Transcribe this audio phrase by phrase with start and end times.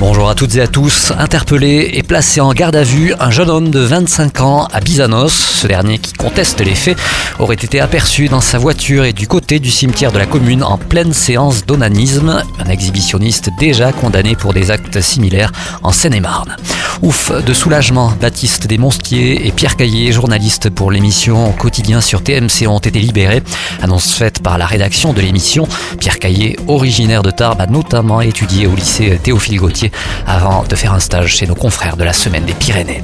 [0.00, 1.12] Bonjour à toutes et à tous.
[1.18, 5.32] Interpellé et placé en garde à vue, un jeune homme de 25 ans à Bizanos.
[5.32, 6.98] Ce dernier, qui conteste les faits,
[7.38, 10.78] aurait été aperçu dans sa voiture et du côté du cimetière de la commune en
[10.78, 12.42] pleine séance d'onanisme.
[12.58, 15.52] Un exhibitionniste déjà condamné pour des actes similaires
[15.82, 16.56] en Seine-et-Marne.
[17.02, 22.78] Ouf de soulagement, Baptiste Desmonstiers et Pierre Caillé, journalistes pour l'émission quotidien sur TMC, ont
[22.78, 23.42] été libérés.
[23.82, 25.66] Annonce faite par la rédaction de l'émission.
[25.98, 29.92] Pierre Caillé, originaire de Tarbes, a notamment étudié au lycée Théophile Gautier
[30.26, 33.02] avant de faire un stage chez nos confrères de la Semaine des Pyrénées.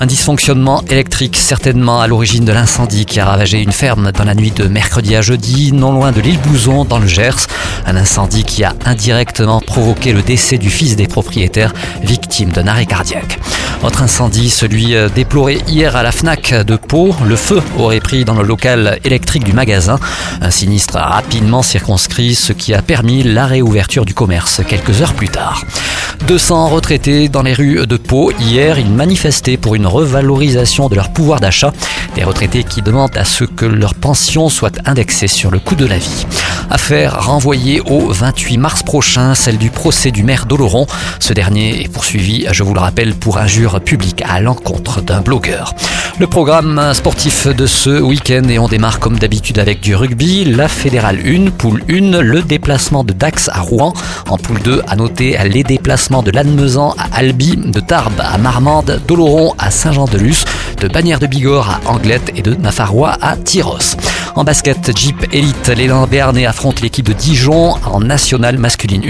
[0.00, 4.34] Un dysfonctionnement électrique certainement à l'origine de l'incendie qui a ravagé une ferme dans la
[4.34, 7.46] nuit de mercredi à jeudi, non loin de l'île Bouzon, dans le Gers.
[7.86, 12.86] Un incendie qui a indirectement provoqué le décès du fils des propriétaires, victime d'un arrêt
[12.86, 13.25] cardiaque.
[13.82, 17.14] Autre incendie, celui euh, déploré hier à la FNAC de Pau.
[17.24, 19.98] Le feu aurait pris dans le local électrique du magasin.
[20.40, 25.28] Un sinistre rapidement circonscrit, ce qui a permis la réouverture du commerce quelques heures plus
[25.28, 25.64] tard.
[26.26, 28.32] 200 retraités dans les rues de Pau.
[28.40, 31.72] Hier, ils manifestaient pour une revalorisation de leur pouvoir d'achat.
[32.14, 35.86] Des retraités qui demandent à ce que leur pension soit indexée sur le coût de
[35.86, 36.26] la vie.
[36.70, 40.86] Affaire renvoyée au 28 mars prochain, celle du procès du maire d'Oloron.
[41.20, 45.74] Ce dernier est poursuivi, je vous le rappelle, pour injure publique à l'encontre d'un blogueur.
[46.18, 50.66] Le programme sportif de ce week-end et on démarre comme d'habitude avec du rugby, la
[50.66, 53.92] fédérale 1, poule 1, le déplacement de Dax à Rouen.
[54.28, 59.00] En poule 2, à noter les déplacements de Lannemezan à Albi, de Tarbes à Marmande,
[59.08, 60.44] d'Oloron à Saint-Jean-de-Luz,
[60.80, 63.96] de Bagnères de Bigorre à Anglette et de Nafarrois à Tyros.
[64.36, 69.02] En basket, Jeep Elite, l'élan Béarnais affronte l'équipe de Dijon en nationale masculine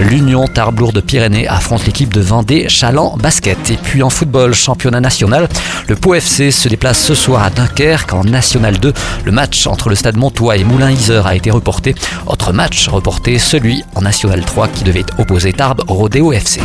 [0.00, 0.02] 1.
[0.02, 3.70] L'Union Tarbes de Pyrénées affronte l'équipe de Vendée Chaland Basket.
[3.70, 5.48] Et puis en football, championnat national,
[5.86, 8.92] le Pau FC se déplace ce soir à Dunkerque en National 2.
[9.24, 11.94] Le match entre le stade Montois et Moulin-Isère a été reporté.
[12.26, 16.60] Autre match reporté, celui en National 3 qui devait opposer Tarbes au Rodéo FC.